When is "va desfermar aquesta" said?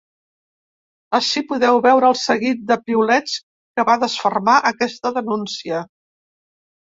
3.91-5.11